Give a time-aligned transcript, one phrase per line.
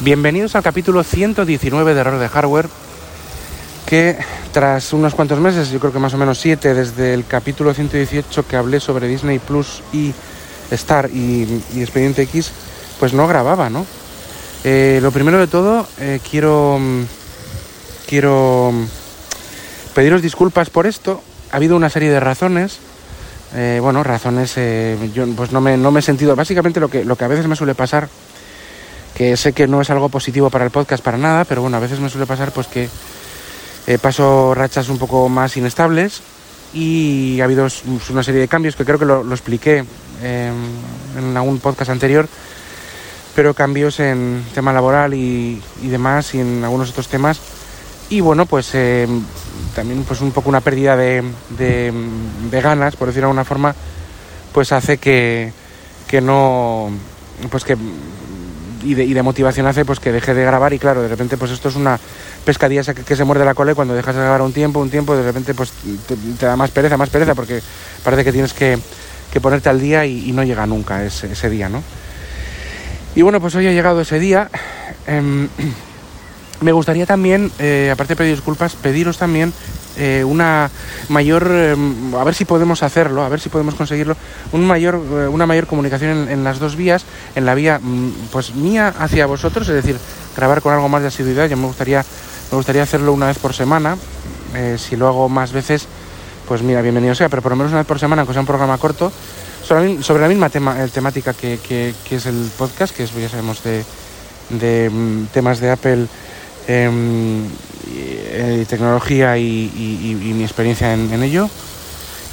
[0.00, 2.68] Bienvenidos al capítulo 119 de Error de Hardware,
[3.86, 4.18] que
[4.52, 8.46] tras unos cuantos meses, yo creo que más o menos siete, desde el capítulo 118
[8.46, 10.12] que hablé sobre Disney Plus y
[10.72, 12.50] Star y, Expediente X,
[12.98, 13.86] pues no grababa, ¿no?
[14.64, 16.80] Eh, lo primero de todo, eh, quiero,
[18.06, 18.72] quiero
[19.94, 21.22] pediros disculpas por esto.
[21.52, 22.78] Ha habido una serie de razones.
[23.54, 24.56] Eh, bueno, razones,
[25.14, 27.46] yo pues no me, no me he sentido, básicamente lo que, lo que a veces
[27.46, 28.08] me suele pasar,
[29.14, 31.80] que sé que no es algo positivo para el podcast para nada, pero bueno, a
[31.80, 32.88] veces me suele pasar pues que
[33.86, 36.20] eh, paso rachas un poco más inestables
[36.72, 37.68] y ha habido
[38.10, 39.84] una serie de cambios que creo que lo, expliqué
[40.22, 40.52] eh,
[41.16, 42.28] en algún podcast anterior,
[43.36, 47.40] pero cambios en tema laboral y, y demás y en algunos otros temas.
[48.10, 49.06] Y bueno pues eh,
[49.74, 51.92] también pues un poco una pérdida de, de,
[52.50, 53.74] de, ganas por decirlo de alguna forma
[54.52, 55.52] pues hace que,
[56.06, 56.90] que no
[57.50, 57.76] pues que
[58.84, 61.68] y de, motivación hace pues que deje de grabar y claro de repente pues esto
[61.68, 61.98] es una
[62.44, 65.16] pescadilla que, se muerde la cola y cuando dejas de grabar un tiempo un tiempo
[65.16, 65.72] de repente pues
[66.06, 67.60] te, da más pereza más pereza porque
[68.02, 68.78] parece que tienes que,
[69.40, 71.82] ponerte al día y, no llega nunca ese, día no
[73.16, 74.48] y bueno pues hoy ha llegado ese día
[75.06, 75.48] eh,
[76.64, 79.52] me gustaría también, eh, aparte de pedir disculpas, pediros también
[79.96, 80.70] eh, una
[81.08, 81.76] mayor, eh,
[82.18, 84.16] a ver si podemos hacerlo, a ver si podemos conseguirlo,
[84.50, 87.04] un mayor, eh, una mayor comunicación en, las dos vías,
[87.36, 89.96] en la vía mm, pues mía hacia vosotros, es decir,
[90.36, 91.48] grabar con algo más de asiduidad.
[91.48, 92.04] Yo me gustaría,
[92.50, 93.96] me gustaría hacerlo una vez por semana.
[94.78, 95.88] Si lo hago más veces,
[96.46, 98.46] pues mira, bienvenido sea, pero por lo menos una vez por semana, aunque sea un
[98.46, 99.10] programa corto,
[99.64, 103.28] sobre, sobre la misma tema, temática que, que, que, es el podcast, que es, ya
[103.28, 103.84] sabemos, de,
[104.50, 106.06] de mm, temas de Apple
[106.66, 111.48] eh, tecnología y, y, mi experiencia en, en ello.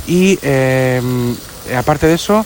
[0.08, 1.02] Y eh,
[1.76, 2.46] aparte de eso,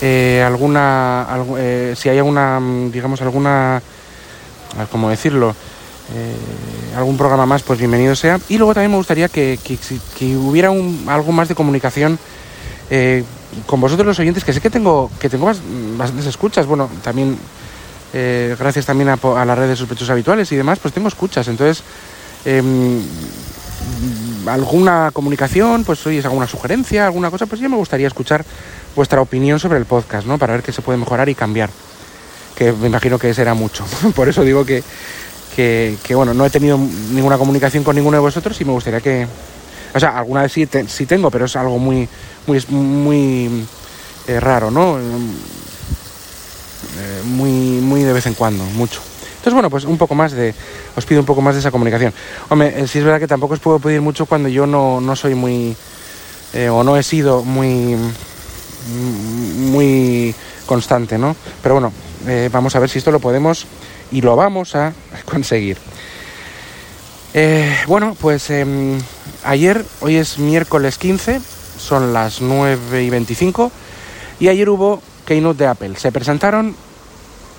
[0.00, 1.56] eh, alguna, algo,
[1.94, 2.60] si hay alguna,
[2.92, 3.82] digamos, alguna,
[4.90, 5.54] ¿cómo decirlo?
[6.96, 8.38] algún programa más, pues bienvenido sea.
[8.48, 9.78] Y luego también me gustaría que, que,
[10.18, 12.18] que hubiera un, algo más de comunicación
[13.66, 15.46] con vosotros los oyentes, que sé que tengo, que tengo
[15.96, 16.66] bastantes escuchas.
[16.66, 17.36] Bueno, también
[18.16, 21.48] eh, gracias también a, a, las redes sospechosos habituales y demás, pues tengo escuchas.
[21.48, 21.82] Entonces,
[22.44, 22.62] eh,
[24.46, 28.44] alguna comunicación, pues oye, alguna sugerencia, alguna cosa, pues ya me gustaría escuchar
[28.94, 30.38] vuestra opinión sobre el podcast, ¿no?
[30.38, 31.70] Para ver qué se puede mejorar y cambiar.
[32.54, 33.84] Que me imagino que será mucho.
[34.14, 34.84] Por eso digo que,
[35.56, 39.00] que, que, bueno, no he tenido ninguna comunicación con ninguno de vosotros y me gustaría
[39.00, 39.26] que.
[39.92, 42.08] O sea, alguna vez sí, te, sí tengo, pero es algo muy,
[42.46, 43.66] muy, muy
[44.26, 44.98] eh, raro, ¿no?
[46.98, 49.00] Eh, muy, muy de vez en cuando, mucho.
[49.30, 50.54] Entonces, bueno, pues un poco más de,
[50.96, 52.14] os pido un poco más de esa comunicación.
[52.48, 55.16] Hombre, eh, si es verdad que tampoco os puedo pedir mucho cuando yo no, no
[55.16, 55.76] soy muy,
[56.54, 57.96] eh, o no he sido muy,
[59.56, 60.34] muy
[60.66, 61.36] constante, ¿no?
[61.62, 61.92] Pero bueno,
[62.50, 63.66] vamos a ver si esto lo podemos
[64.10, 64.92] y lo vamos a
[65.26, 65.76] conseguir.
[67.86, 68.64] Bueno, pues eh,
[69.44, 71.40] ayer, hoy es miércoles 15,
[71.78, 73.70] son las 9 y 25,
[74.40, 75.96] y ayer hubo Keynote de Apple.
[75.96, 76.74] Se presentaron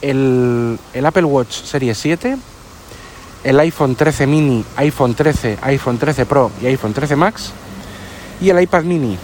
[0.02, 2.38] el, el, Apple Watch Series 7,
[3.44, 7.52] el iPhone 13 mini, iPhone 13, iPhone 13 Pro y iPhone 13 Max
[8.42, 9.18] y el iPad mini.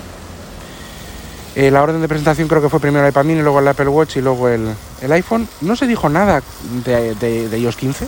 [1.53, 3.89] Eh, la orden de presentación creo que fue primero el iPad mini, luego el Apple
[3.89, 5.47] Watch y luego el, el iPhone.
[5.61, 6.41] No se dijo nada
[6.85, 8.07] de, de, iOS 15,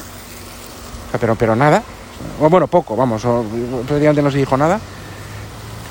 [1.19, 1.83] pero, pero nada.
[2.39, 3.23] O bueno, poco, vamos,
[3.87, 4.79] prácticamente no se dijo nada.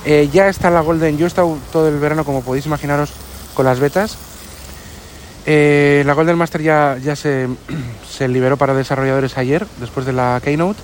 [0.04, 3.12] Eh, ya está la Golden, yo he estado todo el verano, como podéis imaginaros,
[3.54, 4.16] con las betas
[5.44, 10.80] eh, la Golden Master ya, se, liberó para desarrolladores ayer, después de la Keynote.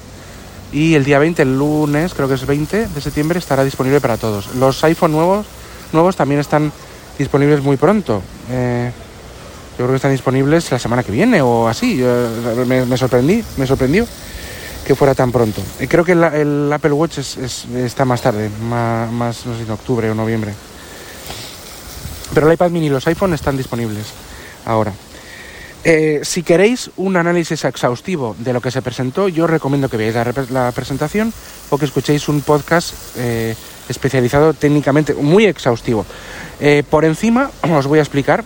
[0.72, 4.18] Y el día 20, el lunes, creo que es 20 de septiembre, estará disponible para
[4.18, 4.54] todos.
[4.56, 5.46] Los iPhone nuevos,
[5.92, 6.72] nuevos también están
[7.18, 8.22] disponibles muy pronto.
[8.50, 8.90] Eh,
[9.78, 11.96] yo creo que están disponibles la semana que viene o así.
[11.96, 12.06] Yo,
[12.66, 14.06] me, sorprendí, me sorprendió
[14.84, 15.62] que fuera tan pronto.
[15.88, 20.52] Creo que el, Apple Watch es, es, está más tarde, más, en octubre o noviembre.
[22.34, 24.06] Pero el iPad mini y los iPhone están disponibles
[24.68, 24.92] ahora.
[25.82, 30.14] Eh, si queréis un análisis exhaustivo de lo que se presentó, yo recomiendo que veáis
[30.14, 31.32] la, la presentación
[31.70, 33.56] o que escuchéis un podcast eh,
[33.88, 36.04] especializado técnicamente, muy exhaustivo.
[36.60, 38.44] Eh, por encima os voy a explicar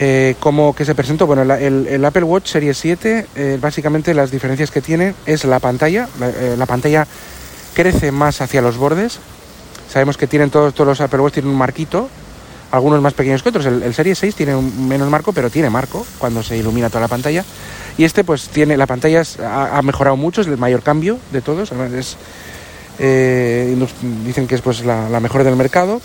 [0.00, 4.72] Eh, como que se presentó, bueno, el, Apple Watch Series 7, eh, básicamente las diferencias
[4.72, 6.08] que tiene es la pantalla.
[6.58, 7.06] La, pantalla
[7.74, 9.20] crece más hacia los bordes.
[9.88, 12.08] Sabemos que tienen todos, todos los Apple Watch tienen un marquito,
[12.74, 13.66] algunos más pequeños que otros.
[13.66, 17.44] El, Series 6 tiene menos marco, pero tiene marco cuando se ilumina toda la pantalla.
[17.96, 21.70] Y este, pues, tiene la pantalla ha, mejorado mucho, es el mayor cambio de todos.
[21.70, 22.16] Es,
[22.98, 23.76] eh,
[24.24, 26.00] dicen que es pues la, mejor del mercado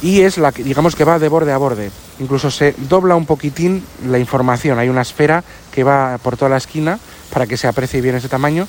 [0.00, 1.90] y es la que digamos que va de borde a borde.
[2.20, 4.78] Incluso se dobla un poquitín la información.
[4.78, 6.98] Hay una esfera que va por toda la esquina
[7.32, 8.66] para que se aprecie bien ese tamaño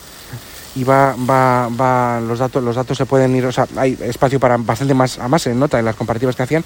[0.76, 4.40] y va, va, va los datos, los datos se pueden ir, o sea, hay espacio
[4.40, 6.64] para bastante más, a más se nota en las comparativas que hacían,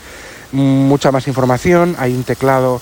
[0.52, 2.82] mucha más información, hay un teclado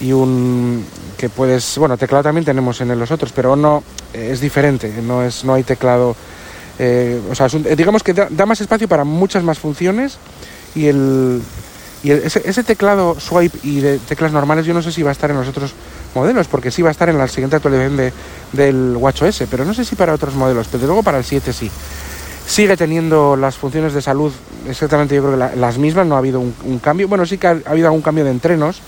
[0.00, 0.84] y un
[1.16, 3.82] que puedes, bueno, teclado también tenemos en los otros, pero no
[4.12, 6.14] es diferente, no es, no hay teclado
[6.78, 10.18] eh, o sea, digamos que da, más espacio para muchas más funciones
[10.74, 11.42] y el,
[12.02, 15.30] y ese, teclado swipe y de teclas normales yo no sé si va a estar
[15.30, 15.72] en los otros
[16.14, 18.12] modelos, porque sí va a estar en la siguiente actualización de,
[18.52, 21.70] del WatchOS, pero no sé si para otros modelos, pero luego para el 7 sí.
[22.46, 24.32] Sigue teniendo las funciones de salud
[24.66, 27.08] exactamente yo creo que las mismas, no ha habido un, cambio.
[27.08, 28.80] Bueno, sí que ha, habido algún cambio de entrenos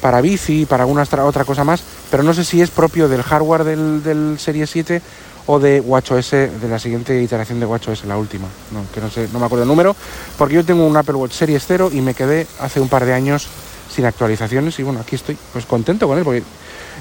[0.00, 3.64] para bici, para alguna otra cosa más, pero no sé si es propio del hardware
[3.64, 5.02] del, del Serie 7
[5.50, 8.46] o de WatchOS, de la siguiente iteración de WatchOS, la última,
[8.92, 9.96] que no sé, no me acuerdo el número,
[10.36, 13.14] porque yo tengo un Apple Watch Series 0 y me quedé hace un par de
[13.14, 13.48] años
[13.90, 16.42] sin actualizaciones y bueno, aquí estoy pues contento con él, porque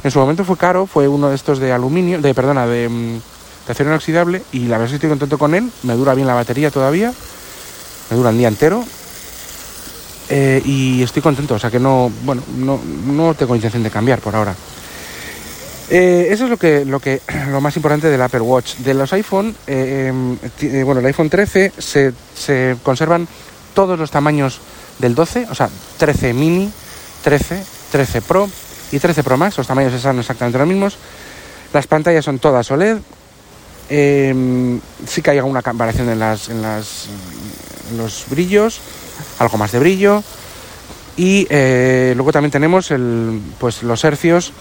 [0.01, 3.19] en su momento fue caro, fue uno de estos de aluminio, de perdona, de, mm,
[3.69, 6.33] acero inoxidable y la verdad es que estoy contento con él, me dura bien la
[6.33, 7.11] batería todavía,
[8.09, 8.81] me dura el día entero
[10.29, 14.21] eh, y estoy contento, o sea que no, bueno, no, no tengo intención de cambiar
[14.21, 14.55] por ahora.
[15.89, 18.75] Eh, eso es lo que, lo que lo más importante del Apple Watch.
[18.77, 23.27] De los iPhone, eh, em, eh, bueno, el iPhone 13 se, se, conservan
[23.73, 24.59] todos los tamaños
[24.99, 26.71] del 12, o sea, 13 mini,
[27.23, 28.49] 13, 13 Pro
[28.91, 30.97] y 13 Pro Max, los tamaños son exactamente los mismos.
[31.73, 32.97] Las pantallas son todas OLED.
[33.89, 37.07] Em, sí que hay alguna variación en, las, en, las,
[37.95, 38.81] los brillos,
[39.39, 40.23] algo más de brillo.
[41.15, 44.53] Y luego también tenemos el, pues, los hercios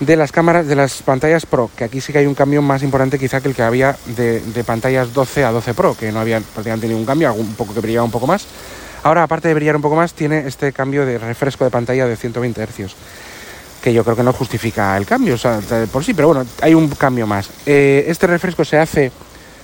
[0.00, 2.82] de las cámaras, de las pantallas Pro, que aquí sí que hay un cambio más
[2.82, 6.40] importante quizá que el que había de, pantallas 12 a 12 Pro, que no había
[6.40, 8.46] prácticamente ningún cambio, un poco que brillaba un poco más.
[9.02, 12.16] Ahora, aparte de brillar un poco más, tiene este cambio de refresco de pantalla de
[12.16, 12.94] 120 Hz,
[13.82, 15.60] que yo creo que no justifica el cambio, o sea,
[15.90, 17.48] por sí, pero bueno, hay un cambio más.
[17.64, 19.12] Eh, este refresco se hace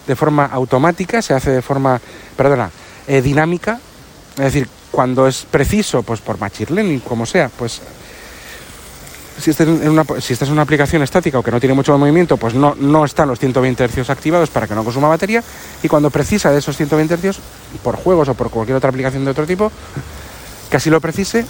[0.07, 2.01] de forma automática, se hace de forma,
[2.37, 2.71] perdona,
[3.07, 3.81] eh, dinámica,
[4.37, 7.83] es decir, cuando es preciso, pues por machine learning, como sea, pues
[9.43, 11.97] si estás, en una, si estás en una aplicación estática o que no tiene mucho
[11.99, 15.43] movimiento, pues no, no están los 120 Hz activados para que no consuma batería.
[15.83, 17.39] Y cuando precisa de esos 120 Hz,
[17.83, 19.73] por juegos o por cualquier otra aplicación de otro tipo,
[20.71, 21.45] que así lo precise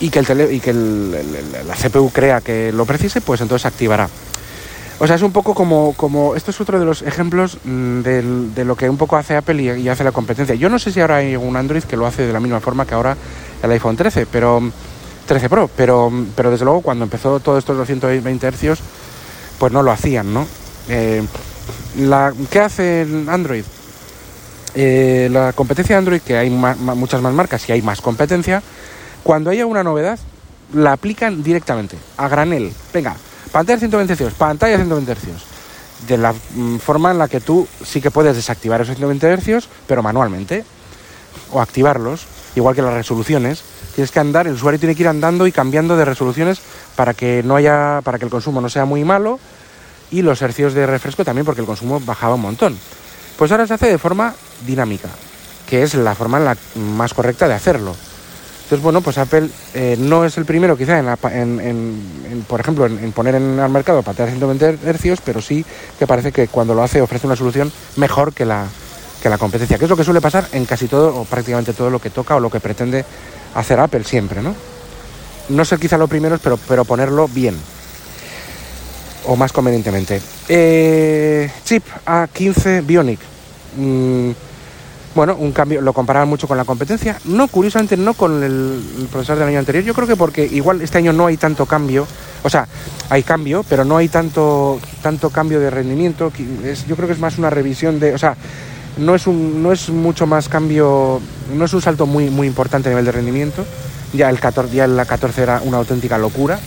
[0.00, 4.08] y que, el y que la CPU crea que lo precise, pues entonces activará.
[5.00, 8.64] O sea, es un poco como, como esto es otro de los ejemplos mm, de
[8.64, 10.54] lo que un poco hace Apple y, y hace la competencia.
[10.54, 12.84] Yo no sé si ahora hay un Android que lo hace de la misma forma
[12.84, 13.16] que ahora
[13.62, 14.70] el iPhone 13, pero
[15.28, 18.80] 13 Pro, pero, pero desde luego cuando empezó todo esto de 220 Hz,
[19.58, 20.46] pues no lo hacían, ¿no?
[20.88, 21.22] Eh,
[22.50, 23.64] ¿Qué hace Android?
[24.74, 28.62] Eh, la competencia de Android, que hay muchas más marcas y hay más competencia,
[29.22, 30.18] cuando haya una novedad,
[30.72, 32.72] la aplican directamente, a granel.
[32.94, 33.14] Venga,
[33.52, 36.06] pantalla 120 Hz, pantalla 120 Hz.
[36.08, 39.68] De la mm, forma en la que tú sí que puedes desactivar esos 120 Hz,
[39.86, 40.64] pero manualmente,
[41.52, 43.62] o activarlos, igual que las resoluciones
[43.98, 46.60] tienes que andar, el usuario tiene que ir andando y cambiando de resoluciones
[46.94, 49.40] para que no haya, para que el consumo no sea muy malo
[50.12, 52.78] y los hercios de refresco también porque el consumo bajaba un montón.
[53.36, 55.08] Pues ahora se hace de forma dinámica,
[55.68, 57.92] que es la forma más correcta de hacerlo.
[58.62, 63.34] Entonces, bueno, pues Apple eh, no es el primero quizá en, por ejemplo, en, poner
[63.34, 65.64] en el mercado pantallas 120 hercios, pero sí
[65.98, 68.64] que parece que cuando lo hace ofrece una solución mejor que la,
[69.20, 71.90] que la competencia, que es lo que suele pasar en casi todo o prácticamente todo
[71.90, 73.04] lo que toca o lo que pretende
[73.54, 74.54] hacer Apple siempre, ¿no?
[75.48, 77.56] No ser quizá lo primero, pero, pero ponerlo bien.
[79.26, 80.20] O más convenientemente.
[80.48, 83.20] Eh, chip A15 Bionic.
[83.76, 84.30] Mm,
[85.14, 87.18] bueno, un cambio, lo comparaban mucho con la competencia.
[87.24, 89.84] No, curiosamente, no con el, procesador del año anterior.
[89.84, 92.06] Yo creo que porque igual este año no hay tanto cambio.
[92.42, 92.68] O sea,
[93.08, 96.30] hay cambio, pero no hay tanto, tanto cambio de rendimiento.
[96.86, 98.14] yo creo que es más una revisión de.
[98.14, 98.36] O sea,
[98.96, 101.20] no es, un, no es mucho más cambio,
[101.54, 103.64] no es un salto muy, muy importante a nivel de rendimiento.
[104.12, 106.58] Ya el 14, ya la 14 era una auténtica locura.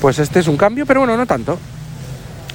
[0.00, 1.58] Pues este es un cambio, pero bueno, no tanto.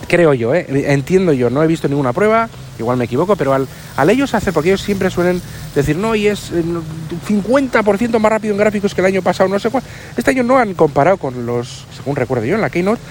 [0.08, 0.66] Creo yo, ¿eh?
[0.92, 4.54] entiendo yo, no he visto ninguna prueba, igual me equivoco, pero al, al ellos hacer,
[4.54, 5.42] porque ellos siempre suelen
[5.74, 9.70] decir, no, y es 50% más rápido en gráficos que el año pasado, no sé
[9.70, 9.84] cuál.
[10.18, 13.02] Este año no han comparado con los, según recuerdo yo, en la Keynote,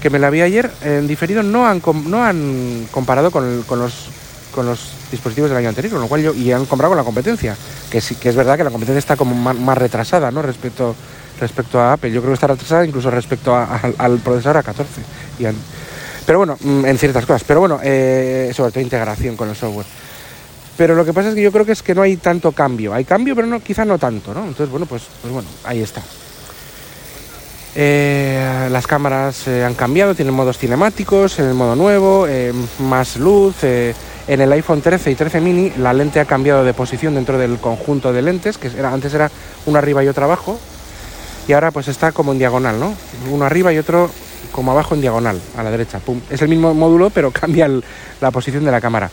[0.00, 4.08] que me la vi ayer, en diferido, no han, no han comparado con, con los
[4.52, 7.04] con los dispositivos del año anterior, con lo cual yo, y han comprado con la
[7.04, 7.56] competencia,
[7.90, 10.42] que sí que es verdad que la competencia está como más, retrasada, ¿no?
[10.42, 10.94] Respecto,
[11.40, 12.10] respecto a Apple.
[12.10, 14.84] Yo creo que está retrasada incluso respecto al procesador A14.
[15.38, 15.46] Y
[16.28, 17.42] pero bueno, mm, en ciertas cosas.
[17.42, 19.86] Pero bueno, eh, sobre todo integración con el software.
[20.76, 22.92] Pero lo que pasa es que yo creo que es que no hay tanto cambio.
[22.92, 24.40] Hay cambio, pero no, quizá no tanto, ¿no?
[24.40, 26.02] Entonces, bueno, pues, pues bueno, ahí está.
[27.74, 32.26] Eh, las cámaras eh, han cambiado, tienen modos cinemáticos, en el modo nuevo,
[32.80, 33.56] más luz.
[34.28, 37.56] En el iPhone 13 y 13 mini la lente ha cambiado de posición dentro del
[37.56, 39.30] conjunto de lentes, que era, antes era
[39.64, 40.60] uno arriba y otro abajo,
[41.48, 42.94] y ahora pues está como en diagonal, ¿no?
[43.30, 44.10] Uno arriba y otro
[44.52, 46.00] como abajo en diagonal, a la derecha.
[46.28, 47.70] Es el mismo módulo, pero cambia
[48.20, 49.10] la posición de la cámara.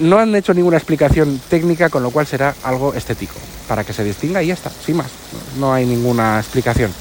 [0.00, 3.34] No han hecho ninguna explicación técnica, con lo cual será algo estético,
[3.68, 5.10] para que se distinga y ya está, sin más.
[5.56, 6.92] No hay ninguna explicación.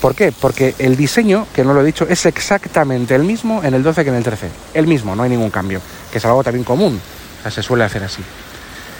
[0.00, 0.32] ¿Por qué?
[0.32, 4.04] Porque el diseño, que no lo he dicho, es exactamente el mismo en el 12
[4.04, 4.48] que en el 13.
[4.74, 5.80] El mismo, no hay ningún cambio,
[6.12, 7.00] que es algo también común.
[7.38, 8.22] O sea, se suele hacer así.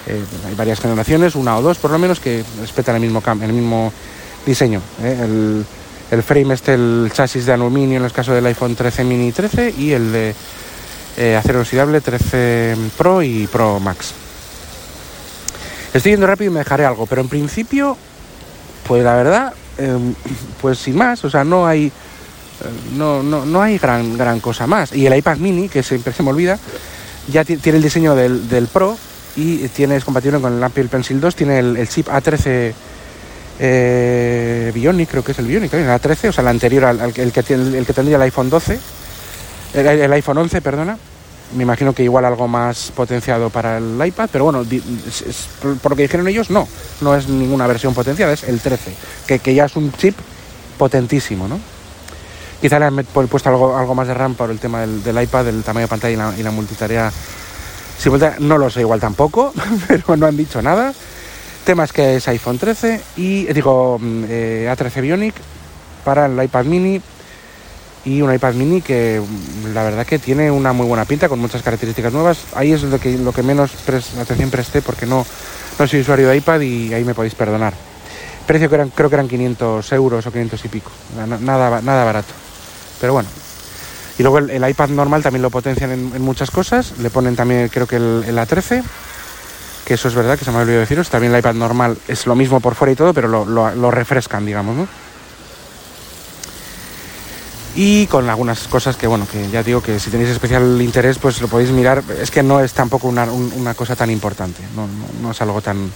[0.06, 3.52] Eh, hay varias generaciones, una o dos por lo menos, que respetan el mismo, el
[3.52, 3.92] mismo
[4.44, 4.80] diseño.
[5.02, 5.64] ¿eh?
[6.10, 9.74] El, frame este, el chasis de aluminio en el caso del iPhone 13 mini 13
[9.76, 10.34] y el de
[11.18, 14.14] eh, acero oxidable 13 Pro y Pro Max.
[15.92, 17.96] Estoy yendo rápido y me dejaré algo, pero en principio,
[18.86, 20.12] pues la verdad, Em,
[20.60, 21.90] pues sin más, o sea, no hay, eh,
[22.96, 24.92] no, no, no, hay gran, gran cosa más.
[24.92, 26.58] Y el iPad mini, que siempre se me olvida,
[27.30, 28.96] ya tiene el diseño del, Pro
[29.36, 32.72] y tiene, es compatible con el Apple Pencil 2, tiene el, chip A13
[33.60, 37.32] eh, Bionic, creo que es el Bionic, el A13, o sea, el anterior al, el,
[37.32, 38.80] que tiene, el que tendría el iPhone 12,
[39.74, 40.98] el, iPhone 11, perdona.
[41.56, 44.64] Me imagino que igual algo más potenciado para el iPad, pero bueno,
[45.82, 46.68] por lo que dijeron ellos, no,
[47.00, 48.92] no es ninguna versión potenciada, es el 13,
[49.38, 50.14] que, ya es un chip
[50.76, 51.58] potentísimo, ¿no?
[52.60, 55.62] Quizá le han puesto algo, algo más de RAM por el tema del, iPad, del
[55.62, 57.10] tamaño de pantalla y la, multitarea
[58.40, 59.54] No lo sé igual tampoco,
[59.88, 60.92] pero no han dicho nada.
[61.64, 65.34] Temas que es iPhone 13 y, digo, mm, eh, A13 Bionic
[66.04, 67.00] para el iPad mini
[68.04, 71.38] y un iPad mini que mm, la verdad que tiene una muy buena pinta con
[71.38, 72.38] muchas características nuevas.
[72.54, 73.72] Ahí es lo que, lo que menos
[74.20, 75.26] atención presté porque no,
[75.78, 77.74] no soy usuario de iPad y ahí me podéis perdonar.
[78.46, 80.90] Precio que eran, creo que eran 500 euros o 500 y pico.
[81.40, 82.32] Nada, nada barato.
[83.00, 83.28] Pero bueno.
[84.18, 86.98] Y luego el, iPad normal también lo potencian en, muchas cosas.
[86.98, 88.82] Le ponen también creo que el, A13.
[89.84, 91.08] Que eso es verdad, que se me ha olvidado deciros.
[91.10, 94.44] También el iPad normal es lo mismo por fuera y todo, pero lo, lo refrescan,
[94.44, 94.88] digamos, ¿no?
[97.80, 101.40] Y con algunas cosas que, bueno, que ya digo que si tenéis especial interés, pues
[101.40, 102.02] lo podéis mirar.
[102.20, 103.24] Es que no es tampoco una,
[103.74, 104.64] cosa tan importante,
[105.22, 105.88] no, es algo tan,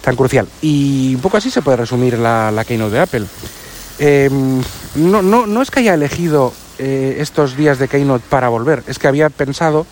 [0.00, 0.48] tan crucial.
[0.62, 3.26] Y un poco así se puede resumir la, la Keynote de Apple.
[3.98, 4.62] Em,
[4.94, 8.98] no, no, no es que haya elegido eh, estos días de Keynote para volver, es
[8.98, 9.86] que había pensado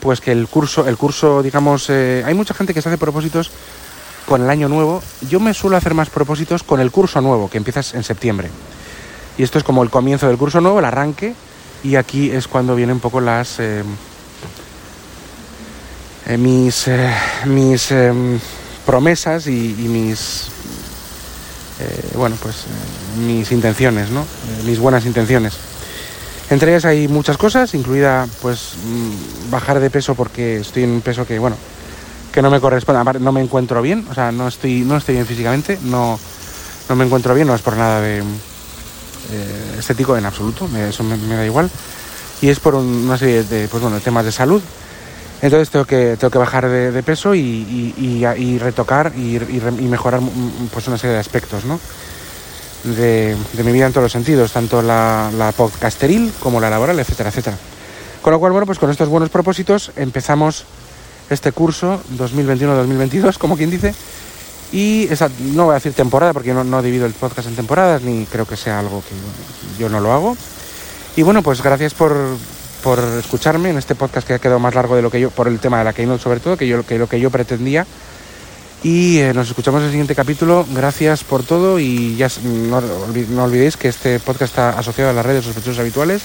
[0.00, 3.50] pues que el curso, el curso, digamos, eh, hay mucha gente que se hace propósitos
[4.26, 5.02] con el año nuevo.
[5.30, 8.50] Yo me suelo hacer más propósitos con el curso nuevo, que empiezas en septiembre.
[9.38, 11.34] Y esto es como el comienzo del curso nuevo, el arranque,
[11.82, 13.58] y aquí es cuando vienen un poco las...
[13.58, 13.82] Eh,
[16.26, 17.10] eh, mis eh,
[17.46, 17.92] mis
[18.84, 20.48] promesas y, mis
[22.14, 22.66] bueno pues
[23.18, 24.24] mis intenciones no
[24.64, 25.56] mis buenas intenciones.
[26.50, 31.00] Entre ellas hay muchas cosas incluida pues mm, bajar de peso porque estoy en un
[31.00, 31.56] peso que bueno
[32.32, 33.18] que no me corresponde.
[33.18, 36.18] No me encuentro bien o sea no estoy no estoy bien físicamente no
[36.88, 38.22] no me encuentro bien no es por nada de
[39.32, 41.70] eh, estético en absoluto, eso me, da igual.
[42.40, 44.62] Y es por una serie de pues bueno, temas de salud.
[45.42, 49.38] Entonces tengo que, tengo que bajar de, peso y, retocar y,
[49.88, 50.20] mejorar
[50.72, 51.80] pues una serie de aspectos ¿no?
[52.84, 57.30] de, mi vida en todos los sentidos, tanto la, la podcasteril como la laboral, etcétera,
[57.30, 57.56] etcétera.
[58.22, 60.66] Con lo cual, bueno, pues con estos buenos propósitos empezamos
[61.30, 63.94] este curso 2021-2022, como quien dice,
[64.72, 65.08] y
[65.54, 68.46] no voy a decir temporada porque no, no divido el podcast en temporadas ni creo
[68.46, 70.36] que sea algo que yo no lo hago.
[71.16, 72.16] Y bueno, pues gracias por,
[72.82, 75.48] por escucharme en este podcast que ha quedado más largo de lo que yo, por
[75.48, 77.86] el tema de la Keynote sobre todo, que, yo, que lo que yo pretendía.
[78.82, 80.64] Y eh, nos escuchamos en el siguiente capítulo.
[80.72, 82.80] Gracias por todo y ya no,
[83.42, 86.22] olvidéis que este podcast está asociado a las redes sospechosos habituales.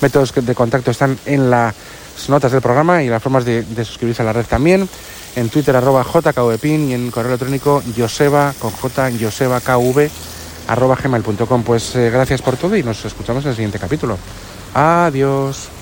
[0.00, 1.74] Métodos de contacto están en las
[2.28, 4.88] notas del programa y las formas de, suscribirse a la red también
[5.36, 10.10] en Twitter arroba jkvpin y en correo electrónico joseba con j joseba kv
[10.68, 11.62] arroba gmail.com.
[11.62, 14.18] Pues eh, gracias por todo y nos escuchamos en el siguiente capítulo.
[14.74, 15.81] Adiós.